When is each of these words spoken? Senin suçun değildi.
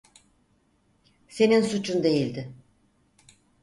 Senin 1.29 1.61
suçun 1.63 2.03
değildi. 2.03 2.53